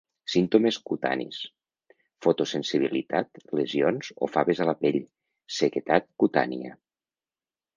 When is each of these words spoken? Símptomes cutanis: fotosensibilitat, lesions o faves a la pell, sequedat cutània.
Símptomes 0.33 0.77
cutanis: 0.89 1.41
fotosensibilitat, 2.25 3.41
lesions 3.59 4.09
o 4.25 4.31
faves 4.37 4.63
a 4.65 4.67
la 4.71 4.75
pell, 4.81 4.99
sequedat 5.59 6.09
cutània. 6.25 6.75